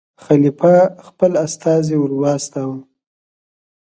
[0.25, 0.73] خلیفه
[1.07, 2.79] خپل استازی ور واستاوه.